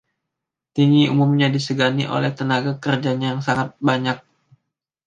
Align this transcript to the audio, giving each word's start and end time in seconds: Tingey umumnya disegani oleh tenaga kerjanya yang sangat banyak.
Tingey 0.73 1.11
umumnya 1.13 1.47
disegani 1.55 2.03
oleh 2.15 2.31
tenaga 2.39 2.71
kerjanya 2.83 3.27
yang 3.37 3.41
sangat 3.47 3.69
banyak. 3.87 4.17